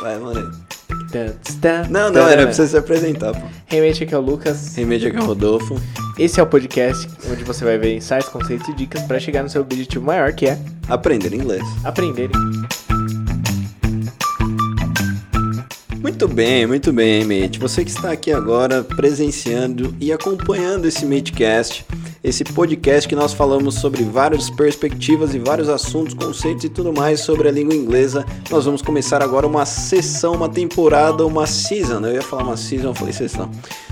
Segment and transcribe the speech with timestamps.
[0.00, 0.50] Vai, mano.
[1.90, 3.46] Não, não, era pra você se apresentar, pô.
[3.66, 4.74] Realmente aqui é o Lucas.
[4.74, 5.80] Remédio aqui é o Rodolfo.
[6.18, 9.48] Esse é o podcast onde você vai ver insights, conceitos e dicas para chegar no
[9.48, 10.58] seu objetivo maior, que é
[10.88, 11.62] Aprender inglês.
[11.84, 12.30] aprender.
[16.00, 17.58] Muito bem, muito bem, mate.
[17.58, 21.84] Você que está aqui agora presenciando e acompanhando esse Matecast,
[22.28, 27.20] esse podcast que nós falamos sobre várias perspectivas e vários assuntos, conceitos e tudo mais
[27.20, 28.24] sobre a língua inglesa.
[28.50, 32.00] Nós vamos começar agora uma sessão, uma temporada, uma season.
[32.06, 33.50] Eu ia falar uma season, eu falei sessão.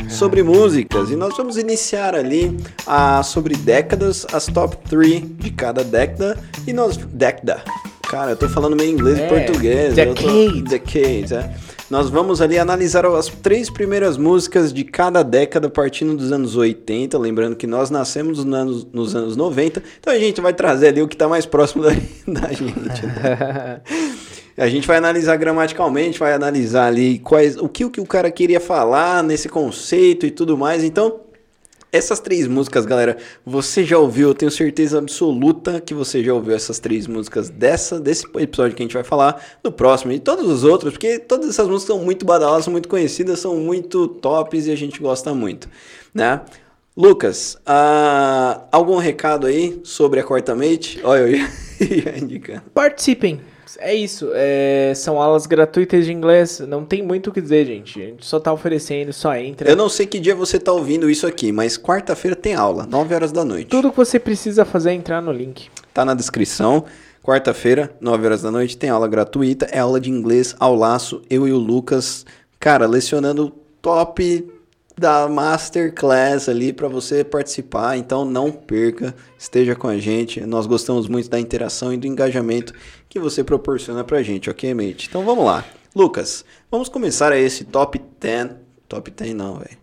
[0.08, 1.10] Sobre músicas.
[1.10, 6.38] E nós vamos iniciar ali a, sobre décadas, as top 3 de cada década.
[6.66, 6.96] E nós.
[6.96, 7.62] Década.
[8.08, 9.98] Cara, eu tô falando meio inglês e É, português.
[9.98, 10.62] eu tô- decade.
[10.62, 11.54] Decades, é.
[11.88, 17.16] Nós vamos ali analisar as três primeiras músicas de cada década, partindo dos anos 80.
[17.16, 19.82] Lembrando que nós nascemos nos anos, nos anos 90.
[20.00, 21.90] Então a gente vai trazer ali o que está mais próximo da,
[22.40, 23.06] da gente.
[23.06, 23.80] né?
[24.58, 28.30] A gente vai analisar gramaticalmente, vai analisar ali quais, o que, o que o cara
[28.30, 30.82] queria falar nesse conceito e tudo mais.
[30.82, 31.20] Então,
[31.92, 36.54] essas três músicas, galera, você já ouviu, eu tenho certeza absoluta que você já ouviu
[36.54, 40.46] essas três músicas dessa, desse episódio que a gente vai falar, no próximo e todos
[40.48, 44.66] os outros, porque todas essas músicas são muito badaladas, são muito conhecidas, são muito tops
[44.66, 45.68] e a gente gosta muito,
[46.12, 46.42] né?
[46.96, 50.98] Lucas, ah, algum recado aí sobre a quarta mate?
[51.04, 51.48] Olha, eu ia,
[51.80, 52.62] ia indicando.
[52.72, 53.40] Participem.
[53.78, 54.30] É isso.
[54.34, 56.60] é, são aulas gratuitas de inglês.
[56.60, 58.00] Não tem muito o que dizer, gente.
[58.00, 59.68] A gente só tá oferecendo, só entra.
[59.68, 63.14] Eu não sei que dia você tá ouvindo isso aqui, mas quarta-feira tem aula, 9
[63.14, 63.68] horas da noite.
[63.68, 65.68] Tudo que você precisa fazer é entrar no link.
[65.92, 66.84] Tá na descrição.
[67.22, 69.66] Quarta-feira, 9 horas da noite, tem aula gratuita.
[69.72, 71.22] É aula de inglês ao laço.
[71.28, 72.24] Eu e o Lucas,
[72.60, 73.52] cara, lecionando
[73.82, 74.55] top
[74.98, 77.96] da masterclass ali para você participar.
[77.96, 80.40] Então não perca, esteja com a gente.
[80.40, 82.72] Nós gostamos muito da interação e do engajamento
[83.08, 85.06] que você proporciona pra gente, ok, mate?
[85.08, 85.64] Então vamos lá.
[85.94, 88.50] Lucas, vamos começar a esse top 10.
[88.88, 89.76] Top 10 não, velho.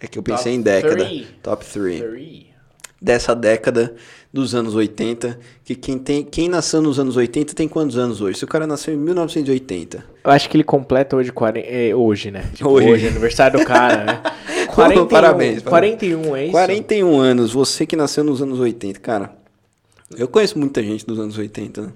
[0.00, 1.04] É que eu pensei Top em década.
[1.04, 1.26] three.
[1.42, 2.51] Top 3 Three.
[3.02, 3.94] Dessa década
[4.32, 8.38] dos anos 80, que quem, tem, quem nasceu nos anos 80 tem quantos anos hoje?
[8.38, 10.04] Se o cara nasceu em 1980.
[10.24, 12.44] Eu acho que ele completa hoje 40, é, hoje, né?
[12.54, 12.88] Tipo, Hoje.
[12.90, 13.08] hoje.
[13.08, 14.22] aniversário do cara, né?
[14.72, 15.62] 41, Parabéns, parabéns.
[15.62, 16.52] 41, é isso?
[16.52, 19.32] 41 anos, você que nasceu nos anos 80, cara.
[20.16, 21.88] Eu conheço muita gente dos anos 80, né?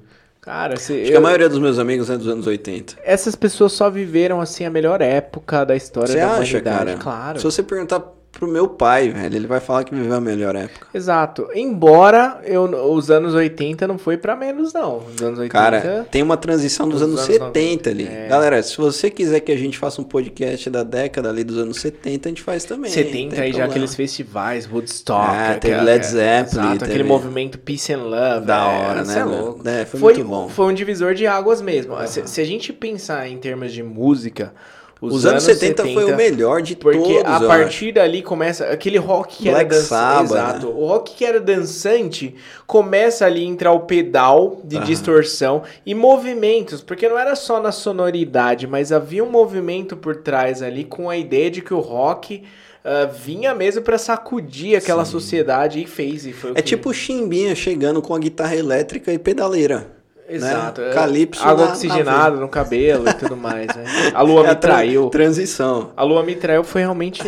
[0.43, 2.95] Cara, se, Acho que eu- a maioria dos meus amigos é dos anos 80.
[3.03, 6.63] essas pessoas só viveram, assim, a melhor época da história Você da acha, humanidade.
[6.63, 6.97] cara?
[6.99, 7.39] Claro.
[7.39, 8.01] Se você perguntar
[8.39, 10.87] pro meu pai, velho, ele vai falar que viveu a melhor época.
[10.93, 11.49] Exato.
[11.55, 14.99] Embora eu, os anos 80 não foi pra menos, não.
[14.99, 15.49] Os anos 80...
[15.49, 18.07] Cara, tem uma transição dos Dos anos, anos 70 ali.
[18.07, 18.27] É.
[18.29, 21.79] Galera, se você quiser que a gente faça um podcast da década ali dos anos
[21.81, 22.91] 70, a gente faz também.
[22.91, 25.27] 70 não tem aí já aqueles festivais, Woodstock.
[25.29, 28.47] Ah, teve aquela- Led Zeppelin, Exato, teve- aquele movimento Peace and Love.
[28.47, 29.69] Da é, hora, né, É louco.
[29.69, 30.49] É, foi foi, muito bom.
[30.49, 31.95] foi um divisor de águas mesmo.
[32.07, 34.53] Se, se a gente pensar em termos de música,
[35.01, 38.65] os, Os, anos 70, foi o melhor de Porque todos, a eu partir dali começa
[38.71, 39.89] aquele rock que Black era dançante.
[39.89, 40.67] Sabbath, Exato.
[40.69, 40.73] né?
[40.75, 42.35] O rock que era dançante
[42.67, 47.71] começa ali a entrar o pedal de distorção e movimentos, porque não era só na
[47.73, 52.43] sonoridade, mas havia um movimento por trás ali com a ideia de que o rock
[52.83, 56.25] ah, vinha mesmo pra sacudir aquela sociedade e fez.
[56.25, 59.96] E foi É que- tipo o Chimbinha chegando com a guitarra elétrica e pedaleira.
[60.29, 60.81] Exato.
[60.81, 60.93] Né?
[60.93, 63.85] Calypso Água na- oxigenada no cabelo e tudo mais, né?
[64.15, 65.09] A lua É me traiu.
[65.09, 65.93] Transição.
[65.97, 67.23] A Lua Me Traiu foi realmente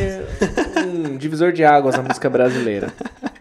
[0.87, 2.93] um divisor de águas na música brasileira.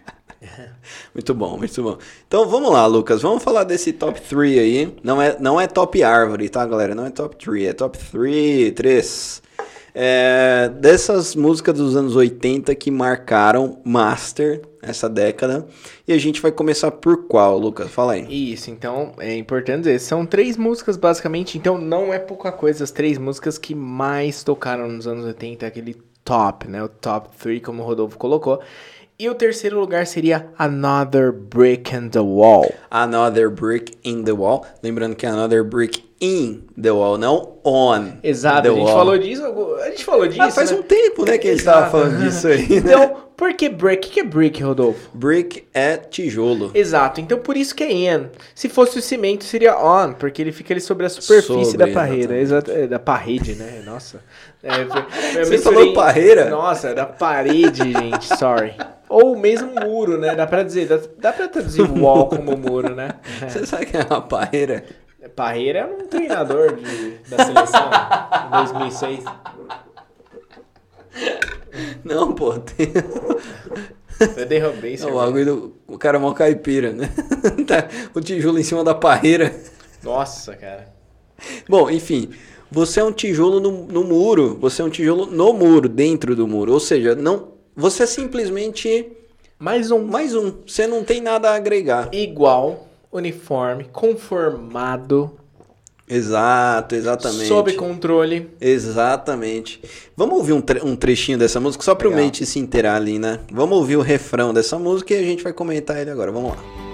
[1.14, 1.98] Muito bom, muito bom.
[2.28, 3.20] Então vamos lá, Lucas.
[3.22, 4.96] Vamos falar desse top 3 aí.
[5.02, 6.94] Não é, não é top árvore, tá, galera?
[6.94, 9.42] Não é top 3, é top 3, 3.
[10.00, 15.66] É, dessas músicas dos anos 80 que marcaram Master essa década.
[16.06, 17.90] E a gente vai começar por qual, Lucas?
[17.90, 18.52] Fala aí.
[18.52, 22.92] Isso, então é importante dizer, são três músicas basicamente, então não é pouca coisa, as
[22.92, 26.80] três músicas que mais tocaram nos anos 80, aquele top, né?
[26.80, 28.60] O top 3, como o Rodolfo colocou.
[29.20, 32.72] E o terceiro lugar seria Another Brick in the Wall.
[32.88, 34.64] Another Brick in the Wall.
[34.80, 38.96] Lembrando que é Another Brick in the Wall, não on Exato, the a gente wall.
[38.96, 39.42] falou disso,
[39.82, 40.76] a gente falou disso, Ah, faz né?
[40.78, 41.90] um tempo, né, que a gente tava Exato.
[41.90, 42.68] falando disso aí.
[42.68, 42.76] né?
[42.76, 44.08] Então, por que brick?
[44.08, 45.08] O que é brick, Rodolfo?
[45.14, 46.72] Brick é tijolo.
[46.74, 48.26] Exato, então por isso que é in.
[48.54, 51.88] Se fosse o cimento, seria on, porque ele fica ali sobre a superfície Sobre, da
[51.94, 52.34] parede.
[52.34, 52.42] exatamente.
[52.42, 53.82] Exato, é, da parede, né?
[53.86, 54.20] Nossa.
[54.62, 54.84] É,
[55.44, 56.50] Você misturei- falou parreira?
[56.50, 58.74] Nossa, da parede, gente, sorry.
[59.08, 60.34] Ou mesmo muro, né?
[60.34, 63.12] Dá pra dizer, dá, dá pra traduzir wall como muro, né?
[63.48, 64.84] Você sabe que é uma parreira?
[65.36, 67.90] Parreira é um treinador de- da seleção
[68.46, 69.24] em 2006.
[72.04, 72.58] Não, pô.
[72.58, 72.92] Tem...
[74.36, 75.08] Eu derrubei isso.
[75.08, 77.08] o bagulho do O cara é mó caipira, né?
[77.66, 79.54] Tá o tijolo em cima da parreira.
[80.02, 80.92] Nossa, cara.
[81.68, 82.30] Bom, enfim,
[82.70, 86.48] você é um tijolo no, no muro, você é um tijolo no muro, dentro do
[86.48, 86.72] muro.
[86.72, 89.12] Ou seja, não, você é simplesmente
[89.58, 90.52] Mais um mais um.
[90.66, 92.08] Você não tem nada a agregar.
[92.12, 95.30] igual, uniforme, conformado,
[96.08, 97.46] Exato, exatamente.
[97.48, 98.48] sob controle.
[98.60, 99.80] Exatamente.
[100.16, 102.24] Vamos ouvir um, tre- um trechinho dessa música só para o Legal.
[102.24, 103.40] Mente se inteirar ali, né?
[103.52, 106.32] Vamos ouvir o refrão dessa música e a gente vai comentar ele agora.
[106.32, 106.87] Vamos lá.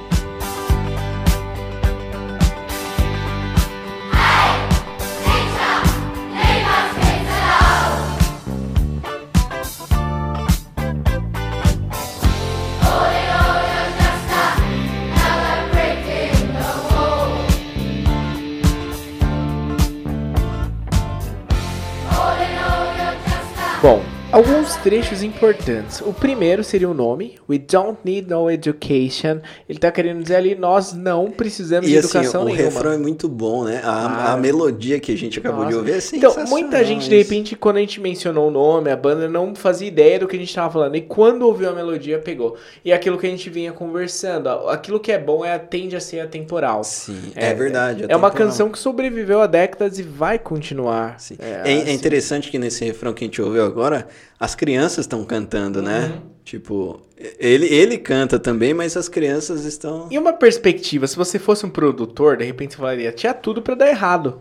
[23.84, 24.00] Bom,
[24.34, 26.00] alguns trechos importantes.
[26.00, 29.38] O primeiro seria o nome, We Don't Need No Education.
[29.68, 32.64] Ele tá querendo dizer ali, nós não precisamos E de assim, educação o nenhuma.
[32.64, 33.78] refrão é muito bom, né?
[33.78, 34.30] A, Claro.
[34.32, 35.78] a melodia que a gente acabou de Nossa.
[35.78, 36.48] ouvir é Então, sensacional.
[36.50, 40.18] muita gente, de repente, quando a gente mencionou o nome, a banda não fazia ideia
[40.18, 40.96] do que a gente tava falando.
[40.96, 42.56] E quando ouviu a melodia, pegou.
[42.84, 44.48] E é aquilo que a gente vinha conversando.
[44.48, 46.82] Aquilo que é bom é, tende a ser atemporal.
[46.82, 48.02] Sim, é, verdade.
[48.08, 48.32] É uma atemporal.
[48.32, 51.20] canção que sobreviveu a décadas e vai continuar.
[51.20, 51.36] Sim.
[51.38, 51.92] É, É, é assim.
[51.92, 54.06] interessante que nesse refrão que a gente ouviu agora,
[54.38, 56.12] as crianças estão cantando, né?
[56.14, 56.34] Uhum.
[56.44, 57.00] Tipo,
[57.38, 60.08] ele, ele canta também, mas as crianças estão.
[60.10, 63.74] E uma perspectiva, se você fosse um produtor, de repente você falaria, tinha tudo pra
[63.74, 64.40] dar errado.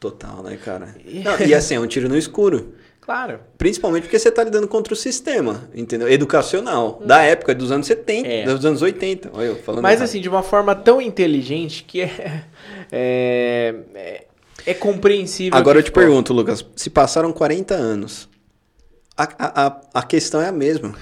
[0.00, 0.94] Total, né, cara?
[1.04, 2.74] Não, e assim, é um tiro no escuro.
[3.08, 3.40] Claro.
[3.56, 6.06] Principalmente porque você tá lidando contra o sistema, entendeu?
[6.12, 7.00] Educacional.
[7.02, 8.44] Da época, dos anos 70, É.
[8.44, 9.30] dos anos 80.
[9.32, 10.04] Olha eu falando Mas errado.
[10.04, 12.44] assim, de uma forma tão inteligente que é.
[12.92, 14.24] É, é,
[14.66, 15.58] é compreensível.
[15.58, 16.02] Agora eu te ficou.
[16.02, 18.28] pergunto, Lucas, se passaram 40 anos,
[19.18, 20.94] a, a, a, questão é a mesma.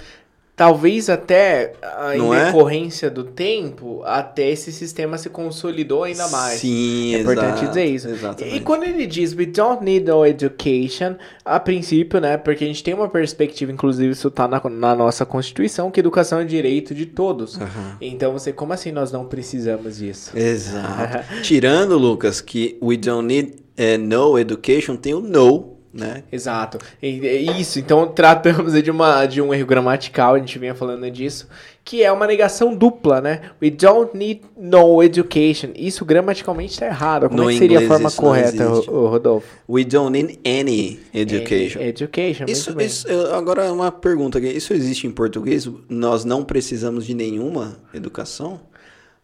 [0.57, 2.47] Talvez até a- em Não é?
[2.47, 6.61] decorrência do tempo, até esse sistema se consolidou ainda mais.
[6.61, 8.09] Sim, É importante exato, dizer isso.
[8.09, 8.57] Exatamente.
[8.57, 12.39] E quando ele diz we don't need no education, a princípio, né?
[12.39, 16.41] Porque a gente tem uma perspectiva, inclusive isso tá na, na nossa Constituição, que educação
[16.41, 17.61] é direito de todos.
[17.61, 17.99] Aham.
[18.01, 20.31] Então você, como assim nós não precisamos disso?
[20.35, 21.23] Exato.
[21.45, 26.23] Tirando, Lucas, que we don't need eh, no education, tem o no, né?
[26.31, 26.79] Exato.
[27.03, 31.11] E- e Isso, então tratamos de, uma, de um erro gramatical, a gente vinha falando
[31.11, 31.49] disso,
[31.85, 33.43] que é uma negação dupla, né?
[33.63, 35.71] We don't need no education.
[35.77, 37.29] Isso gramaticalmente está errado.
[37.29, 39.47] Como No é que seria a forma correta, Rodolfo?
[39.69, 41.81] We don't need any education.
[41.81, 44.49] Ed- Education, Isso, isso, agora uma pergunta aqui.
[44.49, 45.69] Isso existe em português?
[45.89, 48.61] Nós não precisamos de nenhuma educação?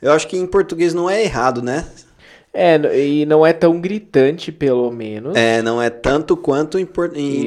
[0.01, 1.85] Eu acho que em português não é errado, né?
[2.55, 5.35] É, e não é tão gritante, pelo menos.
[5.35, 6.87] É, não é tanto quanto em,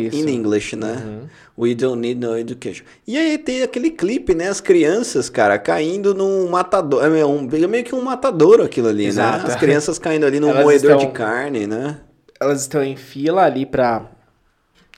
[0.07, 0.17] Isso.
[0.17, 0.97] in English, né?
[1.05, 1.19] Uhum.
[1.57, 2.83] We don't need no education.
[3.07, 4.49] E aí tem aquele clipe, né?
[4.49, 7.05] As crianças, cara, caindo num matador.
[7.05, 9.47] É meio, um- é meio que um matadouro aquilo ali, Exato.
[9.47, 9.53] né?
[9.53, 11.97] As crianças caindo ali num Elas moedor estão- de carne, né?
[12.41, 14.09] Elas estão em fila ali pra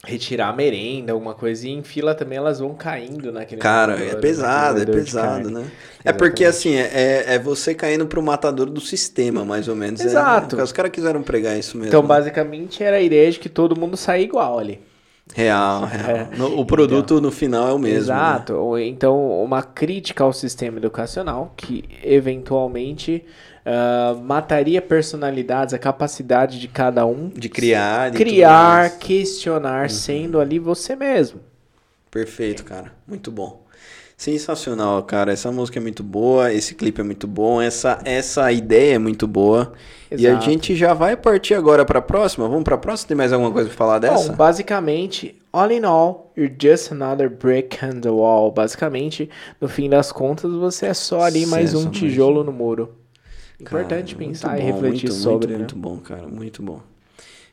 [0.07, 3.99] retirar a merenda, alguma coisa, e em fila também elas vão caindo naquele Cara, é
[3.99, 5.65] naquele pesado, é pesado, né?
[6.03, 6.79] É porque Exatamente.
[6.79, 9.99] assim, é, é você caindo pro matador do sistema, mais ou menos.
[9.99, 10.55] É, Exato.
[10.55, 10.63] né?
[10.63, 11.89] Os caras quiseram pregar isso mesmo.
[11.89, 14.79] Então, basicamente, era a ideia de que todo mundo saia igual ali.
[15.35, 16.27] Real, real.
[16.37, 17.93] No- o produto no final é o mesmo.
[17.95, 17.97] né?
[17.99, 18.53] Exato.
[18.53, 23.23] Ou Então, uma crítica ao sistema educacional que, eventualmente,
[23.65, 28.07] ah, mataria personalidades, a capacidade de cada um De criar.
[28.09, 31.39] e tudo criar, questionar, sendo ali você mesmo.
[32.09, 32.91] Perfeito, cara.
[33.07, 33.66] Muito bom.
[34.17, 35.31] Sensacional, cara.
[35.31, 39.27] Essa música é muito boa, esse clipe é muito bom, essa, essa ideia é muito
[39.27, 39.73] boa.
[40.09, 40.45] E a Exato.
[40.45, 42.47] gente já vai partir agora pra próxima.
[42.47, 43.09] Vamos pra próxima?
[43.09, 44.29] Tem mais alguma coisa pra falar dessa?
[44.29, 48.51] Bom, basicamente, all in all, you're just another brick on the wall.
[48.51, 49.29] Basicamente,
[49.61, 52.95] no fim das contas, você é só ali mais um tijolo no muro.
[53.63, 55.57] Cara, Importante muito pensar e bom, refletir muito, sobre, Muito, né?
[55.57, 56.27] muito bom, cara.
[56.27, 56.81] Muito bom.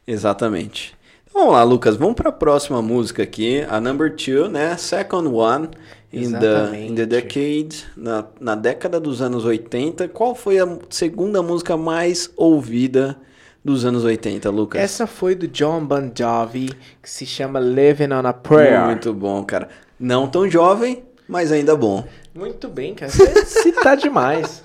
[0.07, 0.95] Exatamente.
[1.29, 1.97] Então, vamos lá, Lucas.
[1.97, 3.67] Vamos pra próxima música aqui.
[3.69, 4.77] A number two, né?
[4.79, 5.69] Second one.
[6.17, 11.43] In the, in the decade, na, na década dos anos 80, qual foi a segunda
[11.43, 13.17] música mais ouvida
[13.65, 14.81] dos anos 80, Lucas?
[14.81, 16.71] Essa foi do John Bon Jovi,
[17.03, 18.85] que se chama Living on a Prayer.
[18.85, 19.69] Muito bom, cara.
[19.99, 22.07] Não tão jovem, mas ainda bom.
[22.35, 23.11] Muito bem, cara.
[23.11, 24.63] Você tá demais.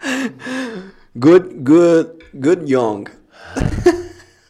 [1.16, 3.04] Good, good, good young.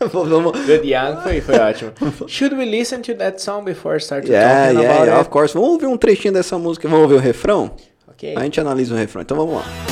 [0.01, 1.93] Good Young foi, foi ótimo.
[2.27, 5.21] Should we listen to that song before start to Yeah, talking yeah, about yeah, it?
[5.21, 5.53] of course.
[5.53, 6.89] Vamos ouvir um trechinho dessa música.
[6.89, 7.71] Vamos ouvir o refrão?
[8.09, 8.35] Ok.
[8.35, 9.21] A gente analisa o refrão.
[9.21, 9.90] Então vamos lá.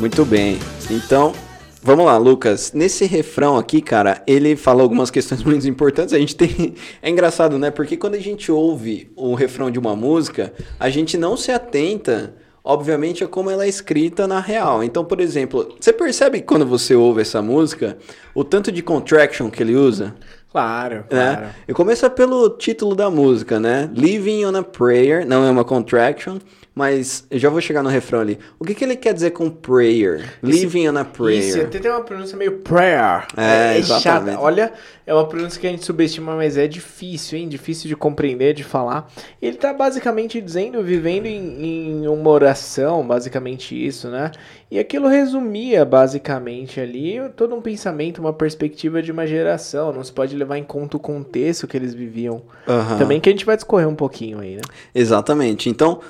[0.00, 0.58] Muito bem.
[0.90, 1.34] Então,
[1.82, 2.72] vamos lá, Lucas.
[2.72, 6.14] Nesse refrão aqui, cara, ele fala algumas questões muito importantes.
[6.14, 6.74] A gente tem.
[7.02, 7.70] É engraçado, né?
[7.70, 12.34] Porque quando a gente ouve o refrão de uma música, a gente não se atenta.
[12.64, 14.82] Obviamente, a como ela é escrita na real.
[14.82, 17.98] Então, por exemplo, você percebe que quando você ouve essa música,
[18.34, 20.14] o tanto de contraction que ele usa?
[20.50, 21.42] Claro, claro.
[21.42, 21.54] né?
[21.68, 23.90] E começa pelo título da música, né?
[23.94, 26.38] Living on a Prayer, não é uma contraction,
[26.74, 28.38] mas eu já vou chegar no refrão ali.
[28.58, 30.24] O que, que ele quer dizer com prayer?
[30.42, 31.40] Living on a Prayer.
[31.40, 33.26] Isso, até tem uma pronúncia meio prayer.
[33.36, 33.78] É, chata.
[33.78, 34.38] exatamente.
[34.38, 34.72] Olha,
[35.06, 37.48] é uma pronúncia que a gente subestima, mas é difícil, hein?
[37.48, 39.10] Difícil de compreender, de falar.
[39.42, 44.30] Ele tá basicamente dizendo, vivendo em, em uma oração, basicamente isso, né?
[44.70, 49.92] E aquilo resumia, basicamente, ali todo um pensamento, uma perspectiva de uma geração.
[49.92, 52.42] Não se pode levar em conta o contexto que eles viviam.
[52.68, 52.96] Aham.
[52.96, 54.62] Também que a gente vai discorrer um pouquinho aí, né?
[54.94, 55.68] Exatamente.
[55.68, 56.00] Então,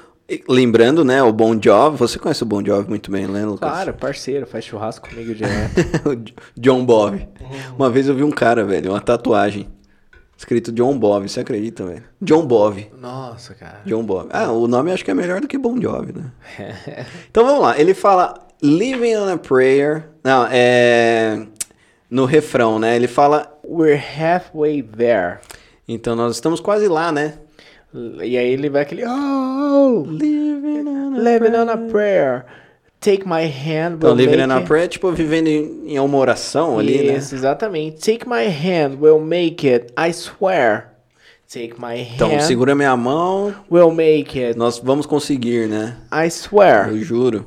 [0.48, 3.68] lembrando, né, o Bon Jovi, você conhece o Bon Jovi muito bem, né, Lucas?
[3.68, 5.74] Claro, parceiro, faz churrasco comigo direto.
[6.56, 7.28] John Bob.
[7.76, 9.68] Uma vez eu vi um cara, velho, uma tatuagem.
[10.36, 12.04] Escrito John Bob, você acredita, velho?
[12.22, 12.90] John Bob.
[12.98, 13.80] Nossa, cara.
[13.84, 14.28] John Bob.
[14.32, 16.32] Ah, o nome acho que é melhor do que Bon Jovi, né?
[17.30, 17.78] então vamos lá.
[17.78, 20.08] Ele fala Living on a Prayer.
[20.24, 21.46] Não, é.
[22.08, 22.96] No refrão, né?
[22.96, 23.54] Ele fala.
[23.62, 25.40] We're halfway there.
[25.86, 27.34] Então nós estamos quase lá, né?
[27.94, 29.04] E aí ele vai aquele.
[29.06, 32.44] Oh, Living on a living on a prayer.
[33.00, 33.94] Take my hand.
[33.96, 37.02] Então, we'll living make on a prayer é tipo vivendo em, em uma oração ali,
[37.02, 37.16] né?
[37.16, 37.98] Isso, exatamente.
[37.98, 39.92] Take my hand, we'll make it.
[39.98, 40.88] I swear.
[41.52, 44.56] Take my hand, Então, segura minha mão, we'll make it.
[44.56, 45.96] nós vamos conseguir, né?
[46.12, 46.90] I swear.
[46.90, 47.46] Eu juro.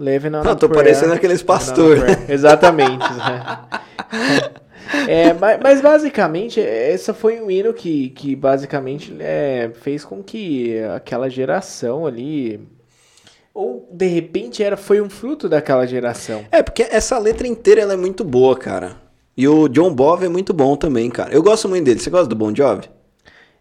[0.00, 0.84] Living on Não, a tô prayer.
[0.86, 1.98] parecendo aqueles Living on a pastor.
[1.98, 2.30] prayer.
[2.30, 2.98] Exatamente.
[3.12, 3.58] né?
[5.08, 10.78] É, mas, mas basicamente, essa foi um hino que, que basicamente é, fez com que
[10.96, 12.60] aquela geração ali.
[13.54, 16.44] Ou de repente era, foi um fruto daquela geração.
[16.50, 18.96] É, porque essa letra inteira ela é muito boa, cara.
[19.36, 21.32] E o John Bob é muito bom também, cara.
[21.34, 22.00] Eu gosto muito dele.
[22.00, 22.88] Você gosta do Bon Jovi?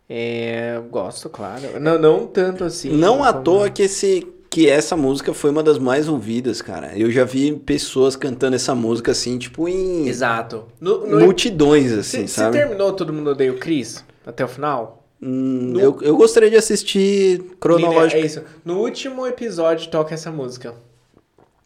[0.09, 1.79] É, gosto, claro.
[1.79, 2.89] Não, não tanto assim.
[2.91, 6.91] Não à como- toa que, esse, que essa música foi uma das mais ouvidas, cara.
[6.95, 10.65] Eu já vi pessoas cantando essa música assim, tipo em Exato.
[10.79, 12.57] No, no- multidões, assim, Você você sabe?
[12.57, 15.05] terminou Todo Mundo Odeia o Chris até o final?
[15.23, 18.21] Hum, eu, eu gostaria de assistir cronológico.
[18.21, 18.43] É isso.
[18.65, 20.73] No último episódio toca essa música.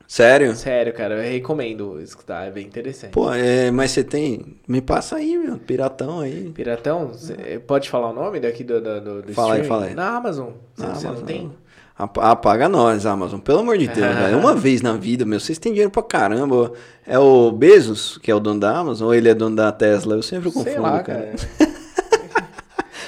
[0.07, 0.55] Sério?
[0.55, 3.11] Sério, cara, eu recomendo escutar, é bem interessante.
[3.11, 4.57] Pô, é, mas você tem.
[4.67, 5.57] Me passa aí, meu.
[5.57, 6.51] Piratão aí.
[6.53, 9.67] Piratão, cê- pode falar o nome daqui do, do, do, Fala aí, streaming?
[9.67, 9.95] fala aí.
[9.95, 10.49] Na Amazon.
[10.77, 11.25] Na Você não Amazon.
[11.25, 11.51] tem?
[11.97, 13.39] Ap- Apaga nós, Amazon.
[13.39, 14.37] Pelo amor de Deus, velho.
[14.39, 15.39] Uma vez na vida, meu.
[15.39, 16.73] Vocês têm dinheiro pra caramba.
[17.07, 20.15] É o Bezos, que é o dono da Amazon, ou ele é dono da Tesla?
[20.15, 21.33] Eu sempre confundo, Sei lá, cara.
[21.57, 21.71] cara.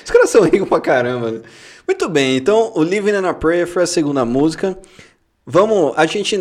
[0.05, 1.41] Os caras são ricos pra caramba.
[1.85, 4.77] Muito bem, então o Living in a Prayer foi a segunda música.
[5.45, 6.37] Vamos, a gente,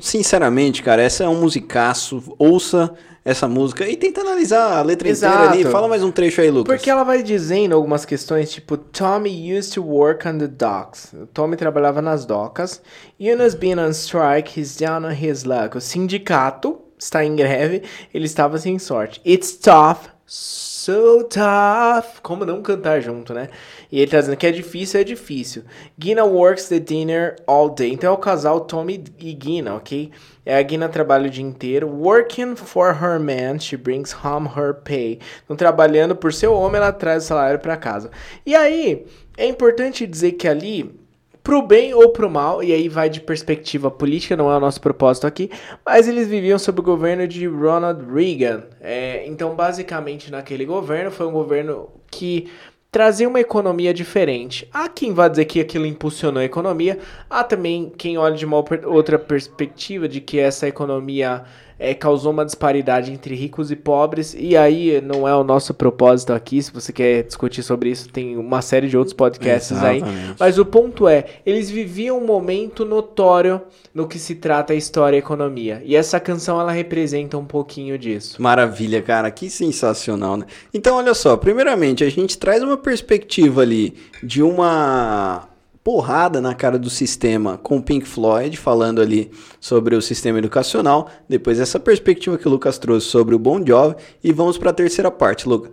[0.00, 2.22] sinceramente, cara, essa é um musicaço.
[2.38, 2.92] Ouça
[3.24, 5.52] essa música e tenta analisar a letra inteira Exato.
[5.52, 5.64] ali.
[5.64, 6.74] Fala mais um trecho aí, Lucas.
[6.74, 11.14] Porque ela vai dizendo algumas questões, tipo, Tommy used to work on the docks.
[11.34, 12.80] Tommy trabalhava nas docas.
[13.18, 15.76] Yunus being on strike, he's down on his luck.
[15.76, 19.20] O sindicato está em greve, ele estava sem sorte.
[19.24, 22.20] It's tough, so tough.
[22.22, 23.48] Como não cantar junto, né?
[23.90, 25.64] E ele tá dizendo que é difícil, é difícil.
[25.98, 27.92] Gina works the dinner all day.
[27.92, 30.12] Então é o casal Tommy e Gina, ok?
[30.46, 31.88] É a Gina trabalha o dia inteiro.
[31.88, 35.18] Working for her man, she brings home her pay.
[35.44, 38.10] Então, trabalhando por seu homem, ela traz o salário para casa.
[38.46, 39.04] E aí,
[39.36, 40.99] é importante dizer que ali,
[41.42, 44.80] pro bem ou pro mal, e aí vai de perspectiva política, não é o nosso
[44.80, 45.50] propósito aqui,
[45.84, 48.64] mas eles viviam sob o governo de Ronald Reagan.
[48.80, 52.50] É, então, basicamente, naquele governo, foi um governo que
[52.90, 54.68] trazia uma economia diferente.
[54.72, 58.56] Há quem vá dizer que aquilo impulsionou a economia, há também quem olha de uma
[58.56, 61.44] outra- perspectiva de que essa economia
[61.78, 66.32] é, causou uma disparidade entre ricos e pobres, e aí não é o nosso propósito
[66.32, 69.96] aqui, se você quer discutir sobre isso, tem uma série de outros podcasts aí.
[69.96, 70.34] Exatamente.
[70.38, 73.62] Mas o ponto é, eles viviam um momento notório
[73.94, 75.82] no que se trata a história e a economia.
[75.84, 78.40] E essa canção ela representa um pouquinho disso.
[78.42, 80.44] Maravilha, cara, que sensacional, né?
[80.74, 85.48] Então, olha só, primeiramente, a gente traz uma perspectiva ali de uma
[85.84, 91.08] porrada na cara do sistema com o Pink Floyd, falando ali sobre o sistema educacional,
[91.28, 94.74] depois essa perspectiva que o Lucas trouxe sobre o Bon Jovi, e vamos para a
[94.74, 95.70] terceira parte, Lucas.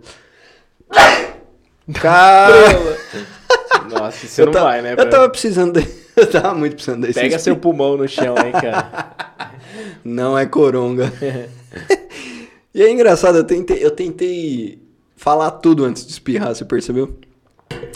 [1.94, 2.52] Cara,
[3.90, 4.92] Nossa, você não eu, ta- vai, né?
[4.92, 8.34] eu pra- tava precisando, de- eu tava muito precisando desse Pega seu pulmão no chão
[8.36, 9.16] aí, cara.
[10.04, 11.10] Não é coronga.
[12.74, 14.82] e é engraçado, eu tentei, eu tentei
[15.28, 17.14] falar tudo antes de espirrar, você percebeu?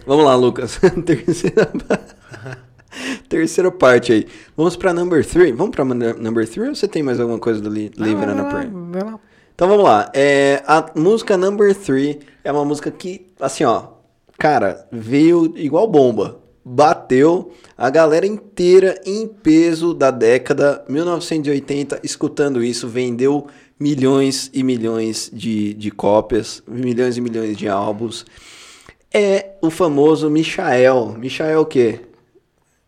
[0.07, 0.79] Vamos lá, Lucas.
[1.07, 1.73] terceira,
[3.27, 4.27] terceira parte aí.
[4.55, 5.51] Vamos pra number three.
[5.51, 8.29] Vamos pra nu- number three ou você tem mais alguma coisa do Li- Live Vai
[8.29, 8.71] on a lá, Prayer?
[8.71, 9.21] vai lá.
[9.55, 10.11] Então vamos lá.
[10.15, 13.85] É, a música Number Three é uma música que, assim, ó,
[14.39, 16.41] cara, veio igual bomba.
[16.65, 23.47] Bateu a galera inteira em peso da década 1980 escutando isso, vendeu
[23.79, 28.25] milhões e milhões de, de cópias, milhões e milhões de álbuns.
[29.13, 31.17] É o famoso Michael.
[31.19, 32.01] Michael o quê?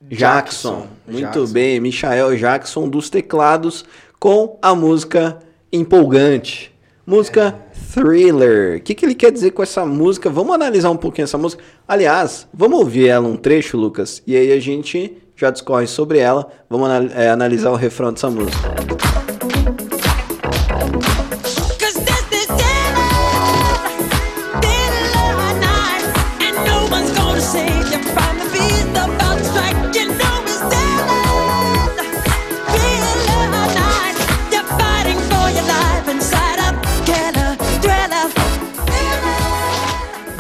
[0.01, 0.17] Jackson.
[0.17, 0.87] Jackson.
[1.07, 1.53] Muito Jackson.
[1.53, 3.85] bem, Michael Jackson dos teclados
[4.19, 5.39] com a música
[5.73, 6.73] empolgante.
[7.07, 7.55] Música
[7.93, 8.79] Thriller.
[8.79, 10.31] O que, que ele quer dizer com essa música?
[10.31, 11.63] Vamos analisar um pouquinho essa música.
[11.87, 16.49] Aliás, vamos ouvir ela um trecho, Lucas, e aí a gente já discorre sobre ela.
[16.69, 19.04] Vamos é, analisar o refrão dessa música.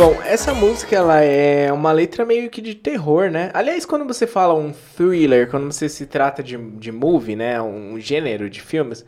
[0.05, 3.51] Bom, essa música ela é uma letra meio que de terror, né?
[3.55, 7.59] Aliás, quando você fala um thriller, quando você se trata de, de movie, né?
[7.63, 9.03] Um gênero de filmes,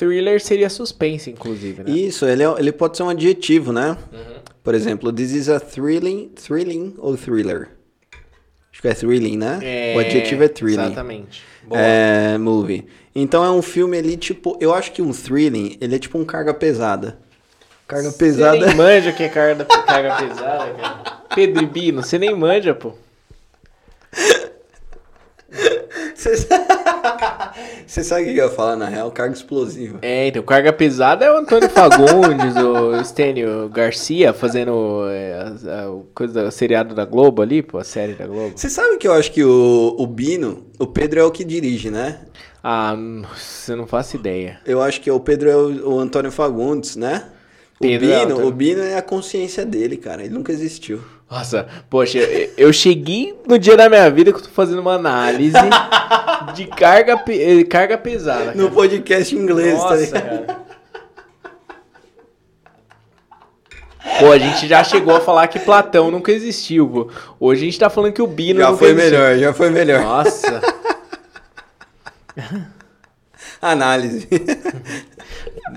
[0.00, 1.92] thriller seria suspense, inclusive, né?
[1.92, 3.96] Isso, ele, é- ele pode ser um adjetivo, né?
[4.12, 4.40] Uhum.
[4.64, 7.68] Por exemplo, this is a thrilling, thrilling ou thriller?
[8.72, 9.60] Acho que é thrilling, né?
[9.94, 10.86] o adjetivo é thrilling.
[10.86, 11.44] Exatamente.
[11.68, 11.80] Boa.
[11.80, 12.84] É, movie.
[13.14, 16.24] Então é um filme ali, tipo, eu acho que um thrilling, ele é tipo um
[16.24, 17.16] carga pesada.
[17.86, 18.66] Carga Você pesada.
[18.66, 21.02] nem manja o que é carga, carga pesada, cara.
[21.34, 22.92] Pedro e Bino, você nem manja, pô.
[26.14, 26.62] Você sabe...
[27.86, 29.10] Você o que eu ia falar na real?
[29.10, 29.98] Carga explosiva.
[30.00, 35.34] É, então, carga pesada é o Antônio Fagundes, o Estênio Garcia fazendo é,
[35.68, 38.52] a, a- o coisa, o seriado da Globo ali, pô, a série da Globo.
[38.56, 41.90] Você sabe que eu acho que o, o Bino, o Pedro é o que dirige,
[41.90, 42.20] né?
[42.64, 44.60] Ah, nossa, eu não faço ideia.
[44.64, 47.24] Eu acho que o Pedro é o, o Antônio Fagundes, né?
[47.86, 50.22] O Pedro o Bino, o Bino é a consciência dele, cara.
[50.24, 51.00] Ele nunca existiu.
[51.30, 54.94] Nossa, poxa, eu- eu cheguei no dia da minha vida que eu tô fazendo uma
[54.94, 55.56] análise
[56.54, 58.52] de carga, pe- eh, carga pesada.
[58.52, 58.70] No cara.
[58.70, 60.46] podcast em inglês, tá Nossa, ligado?
[60.46, 60.62] cara.
[64.18, 67.08] Pô, a gente já chegou a falar que Platão nunca existiu, pô.
[67.40, 69.10] Hoje a gente tá falando que o Bino Já foi existiu.
[69.18, 70.02] melhor, já foi melhor.
[70.02, 70.60] Nossa.
[73.60, 74.28] Análise.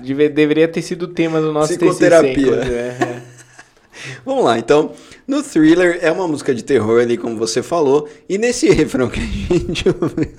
[0.02, 2.30] Deve- deveria ter sido o tema do nosso TCC, Psicoterapia.
[2.46, 3.22] inclusive, é, é.
[4.24, 4.92] Vamos lá, então.
[5.26, 8.08] No Thriller é uma música de terror ali, como você falou.
[8.28, 10.32] E nesse refrão que a gente ouviu.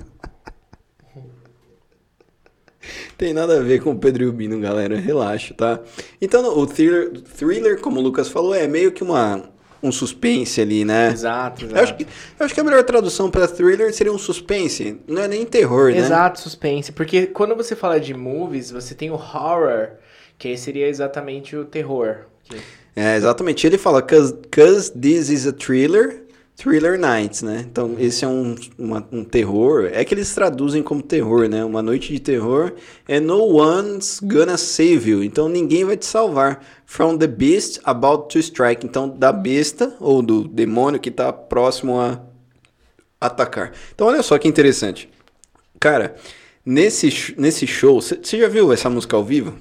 [3.16, 4.96] Tem nada a ver com o Pedro e o Bino, galera.
[4.96, 5.80] Relaxa, tá?
[6.22, 9.42] Então, o thriller, thriller, como o Lucas falou, é meio que uma,
[9.82, 11.10] um suspense ali, né?
[11.12, 12.04] Exato, Eu acho, exato.
[12.04, 15.00] que, eu acho que a melhor tradução para thriller seria um suspense.
[15.06, 15.98] Não é nem terror, né?
[15.98, 16.92] Exato, suspense.
[16.92, 19.90] Porque quando você fala de movies, você tem o horror,
[20.36, 22.26] que aí seria exatamente o terror.
[22.96, 23.66] É, exatamente.
[23.66, 26.22] Ele fala, cause, cause this is a thriller,
[26.60, 27.64] thriller nights, né?
[27.70, 29.88] Então, esse é um, uma- um terror.
[29.92, 31.64] É que eles traduzem como terror, né?
[31.64, 32.72] Uma noite de terror.
[33.08, 35.22] And no one's gonna save you.
[35.22, 36.64] Então, ninguém vai te salvar.
[36.84, 38.84] From the beast about to strike.
[38.84, 42.20] Então, da besta, ou do demônio que tá próximo a
[43.20, 43.72] atacar.
[43.94, 45.08] Então, olha só que interessante.
[45.78, 46.16] Cara,
[46.66, 49.54] nesse, nesse show, você já viu essa música ao vivo?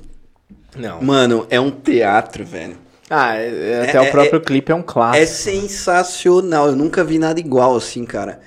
[0.75, 1.01] Não.
[1.01, 2.77] Mano, é um teatro, velho.
[3.09, 5.27] Ah, é- é- até É- o próprio é- clipe é um É clássico.
[5.27, 8.39] sensacional, eu nunca vi nada igual assim, cara.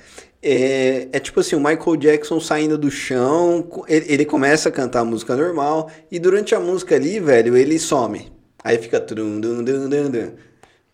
[0.43, 5.01] É, é tipo assim, o Michael Jackson saindo do chão, ele, ele começa a cantar
[5.01, 8.31] a música normal, e durante a música ali, velho, ele some.
[8.63, 8.99] Aí fica.
[8.99, 10.31] trum, dum, dum, dum, dum,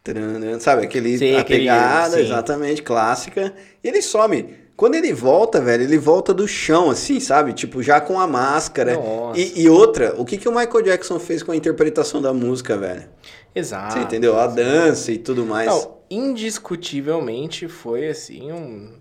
[0.03, 3.53] trum, sabe, aquele, Sim, a pegada, exatamente, clássica.
[3.83, 4.67] E ele some.
[4.75, 7.51] Quando ele volta, velho, ele volta do chão, assim, sabe?
[7.53, 8.95] Tipo, já com a máscara.
[9.35, 12.77] E, e outra, o que, que o Michael Jackson fez com a interpretação da música,
[12.77, 13.05] velho?
[13.57, 13.93] Exato.
[13.93, 14.37] Você entendeu?
[14.37, 15.67] A dança e tudo mais.
[15.67, 18.93] Não, indiscutivelmente foi assim um.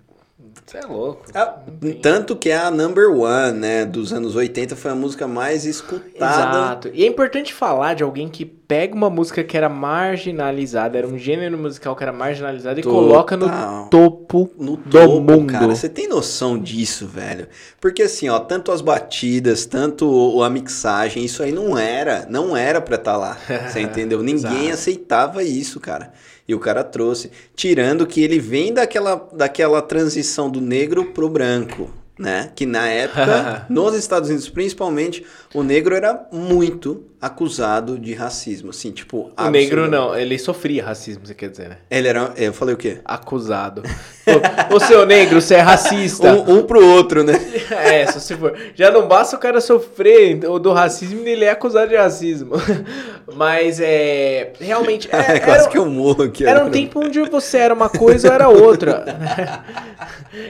[0.64, 1.24] Você é louco.
[1.34, 1.58] Ah,
[2.02, 3.84] tanto que é a number one, né?
[3.84, 6.14] Dos anos 80 foi a música mais escutada.
[6.16, 6.90] Exato.
[6.92, 11.16] E é importante falar de alguém que pega uma música que era marginalizada, era um
[11.18, 12.98] gênero musical que era marginalizado e Total.
[13.00, 13.48] coloca no
[13.88, 15.52] topo No do topo, mundo.
[15.52, 15.66] cara.
[15.68, 17.46] Você tem noção disso, velho?
[17.80, 22.56] Porque assim, ó, tanto as batidas, tanto o- a mixagem, isso aí não era, não
[22.56, 23.36] era pra estar lá.
[23.68, 24.22] Você entendeu?
[24.22, 26.12] Ninguém aceitava isso, cara.
[26.48, 31.90] E o cara trouxe, tirando que ele vem daquela, daquela transição do negro pro branco.
[32.18, 32.50] né?
[32.56, 38.90] Que na época, nos Estados Unidos principalmente, o negro era muito acusado de racismo, assim,
[38.90, 39.30] tipo...
[39.36, 41.78] O negro não, ele sofria racismo, você quer dizer, né?
[41.90, 42.32] Ele era...
[42.36, 42.98] Eu falei o quê?
[43.04, 43.82] Acusado.
[44.72, 46.32] Ô, seu negro, você é racista.
[46.34, 47.34] Um, um pro outro, né?
[47.70, 48.56] É, se você for.
[48.74, 52.52] Já não basta o cara sofrer do do racismo, ele é acusado de racismo.
[53.34, 54.52] Mas é.
[54.60, 55.08] Realmente.
[55.12, 56.44] É, É, quase era, que eu morro aqui.
[56.44, 59.64] era um tempo onde você era uma coisa ou era outra.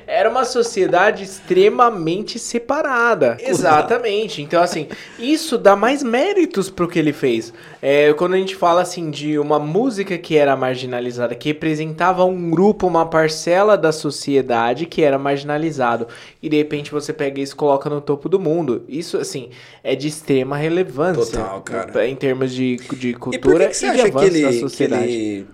[0.06, 3.36] Era uma sociedade extremamente separada.
[3.40, 4.42] Exatamente.
[4.42, 6.02] Então, assim, isso dá mais
[6.56, 7.52] méritos pro que ele fez.
[7.80, 12.50] É, quando a gente fala assim de uma música que era marginalizada, que representava um
[12.50, 16.06] grupo, uma parcela da sociedade que era marginalizado,
[16.42, 18.84] e de repente você pega isso e coloca no topo do mundo.
[18.88, 19.50] Isso, assim,
[19.82, 22.06] é de extrema relevância Total, cara.
[22.06, 24.52] em termos de, de E cultura que, que você e de acha que avanço da
[24.52, 25.04] ele, que sociedade.
[25.12, 25.46] ele,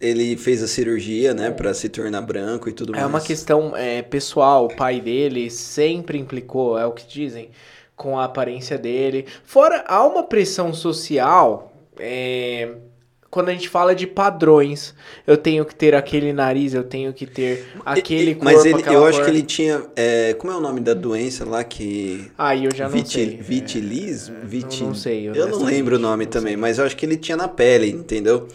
[0.00, 3.06] ele fez a cirurgia, né, pra se tornar branco e tudo É mais?
[3.06, 7.50] uma questão é, pessoal, o pai dele sempre implicou, é o que dizem,
[7.96, 9.26] com a aparência dele.
[9.44, 12.70] Fora, há uma pressão social, é,
[13.30, 14.94] quando a gente fala de padrões,
[15.26, 19.06] eu tenho que ter aquele nariz, eu tenho que ter aquele corpo, Mas ele, eu
[19.06, 19.24] acho cor.
[19.24, 19.82] que ele tinha.
[19.96, 22.30] é, como é o nome da doença lá que.
[22.36, 23.36] Aí eu já não Viti- sei.
[23.40, 24.36] Vitilismo?
[24.36, 24.40] É,
[24.80, 25.28] não, não sei.
[25.28, 26.60] Eu não honestamente, lembro o nome não também, sei.
[26.60, 28.48] mas eu acho que ele tinha na pele, entendeu?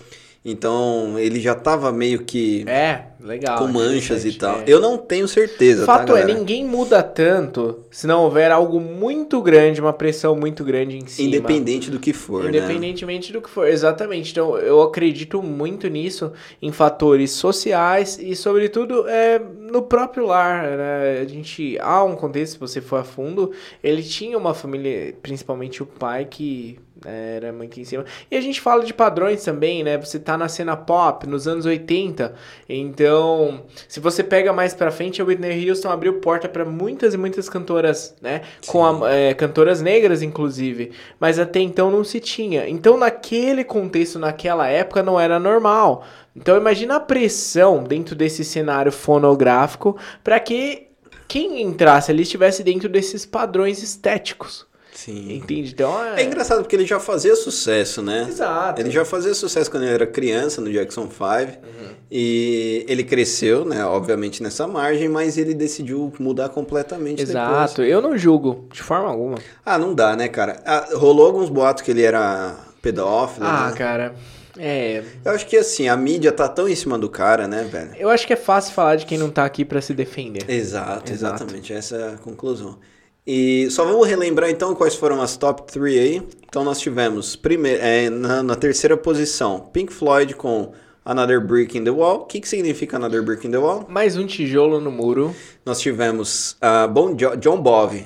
[0.49, 3.57] Então ele já tava meio que É, legal.
[3.57, 4.59] com manchas e tal.
[4.59, 4.63] é.
[4.65, 9.41] Eu não tenho certeza, Fato tá, é, ninguém muda tanto se não houver algo muito
[9.41, 11.27] grande, uma pressão muito grande em cima.
[11.27, 12.49] Independente do que for, né?
[12.49, 14.31] Independentemente do que for, exatamente.
[14.31, 16.31] Então, eu acredito muito nisso,
[16.61, 20.77] em fatores sociais e, sobretudo, é, no próprio lar.
[20.77, 21.19] né?
[21.21, 23.51] A gente, há um contexto, se você for a fundo,
[23.83, 28.05] ele tinha uma família, principalmente o pai, que né, era muito em cima.
[28.29, 29.97] E a gente fala de padrões também, né?
[29.97, 32.33] Você tá na cena pop, nos anos 80,
[32.67, 37.17] então, se você pega mais pra frente, a Whitney Houston abriu porta pra muitas e
[37.17, 38.41] muitas cantoras, né?
[38.67, 40.91] Com a- é, cantoras negras, inclusive.
[41.19, 42.67] Mas até então não se tinha.
[42.69, 46.03] Então, naquele contexto, naquela época, não era normal.
[46.35, 50.87] Então, imagina a pressão dentro desse cenário fonográfico para que
[51.27, 54.66] quem entrasse ali estivesse dentro desses padrões estéticos.
[54.97, 55.35] Sim.
[55.35, 55.73] Entende?
[55.73, 58.25] Então, É engraçado porque ele já fazia sucesso, né?
[58.27, 58.81] Exato.
[58.81, 61.21] Ele já fazia sucesso quando ele era criança no Jackson 5.
[61.21, 61.89] Uhum.
[62.09, 63.85] E ele cresceu, né?
[63.85, 67.73] Obviamente nessa margem, mas ele decidiu mudar completamente Exato.
[67.73, 67.89] depois.
[67.91, 69.37] Eu não julgo, de forma alguma.
[69.63, 70.63] Ah, não dá, né, cara?
[70.65, 73.45] Ah, rolou alguns boatos que ele era pedófilo.
[73.45, 73.77] Ah, né?
[73.77, 74.15] cara.
[74.57, 75.03] É.
[75.23, 77.91] Eu acho que assim, a mídia tá tão em cima do cara, né, velho?
[77.99, 80.43] Eu acho que é fácil falar de quem não tá aqui pra se defender.
[80.49, 81.43] Exato, Exato.
[81.43, 81.71] exatamente.
[81.71, 82.79] Essa é a conclusão.
[83.27, 86.21] E só vamos relembrar então quais foram as top 3 aí.
[86.47, 90.71] Então nós tivemos primeiro, é, na, na terceira posição Pink Floyd com
[91.03, 92.19] Another Brick in the Wall.
[92.21, 93.85] O que, que significa Another Brick in the Wall?
[93.89, 95.35] Mais um tijolo no muro.
[95.65, 98.05] Nós tivemos ah, bon jo John Bovi.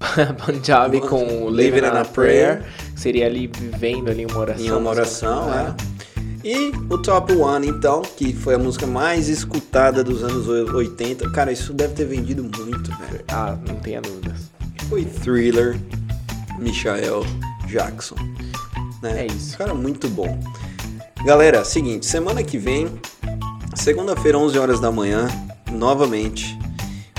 [0.46, 2.64] Bon Jovi com Living on a Prayer,
[2.94, 4.66] que seria ali vivendo ali uma oração.
[4.66, 5.74] Em uma oração, é.
[6.44, 11.30] E o Top One, então, que foi a música mais escutada dos anos 80.
[11.30, 13.24] Cara, isso deve ter vendido muito, velho.
[13.28, 14.50] Ah, não tenha dúvidas.
[14.90, 15.80] Foi Thriller,
[16.58, 17.24] Michael
[17.66, 18.16] Jackson.
[19.02, 19.22] Né?
[19.22, 19.56] É isso.
[19.56, 20.38] Cara, muito bom.
[21.24, 22.88] Galera, seguinte, semana que vem,
[23.74, 25.26] segunda-feira, 11 horas da manhã,
[25.72, 26.58] novamente,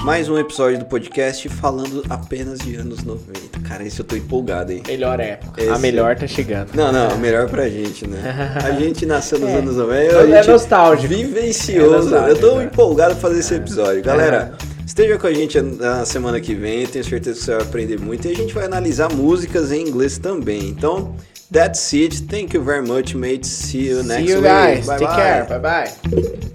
[0.06, 3.60] mais um episódio do podcast falando apenas de anos 90.
[3.68, 4.84] Cara, esse eu tô empolgado, hein?
[4.86, 5.60] Melhor época.
[5.64, 6.76] Esse- A melhor tá chegando.
[6.76, 8.20] Não, não, melhor pra gente, né?
[8.64, 9.56] A gente nasceu nos É.
[9.56, 10.14] anos 90.
[10.14, 11.08] É a gente nostálgico.
[11.12, 11.96] Vivenciou.
[11.96, 12.66] É nostálgico, eu tô é.
[12.66, 14.04] empolgado pra fazer esse episódio.
[14.04, 14.54] Galera,
[14.86, 16.84] esteja com a gente na semana que vem.
[16.84, 18.28] Eu tenho certeza que você vai aprender muito.
[18.28, 20.68] E a gente vai analisar músicas em inglês também.
[20.70, 21.16] Então,
[21.52, 22.22] that's it.
[22.26, 23.48] Thank you very much, mate.
[23.48, 24.54] See you next See you week.
[24.54, 24.86] guys.
[24.86, 25.16] Bye, Take bye.
[25.16, 25.46] care.
[25.46, 26.55] Bye bye.